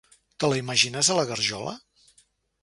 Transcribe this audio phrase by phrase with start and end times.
[0.43, 1.77] Te la imagines, a la garjola?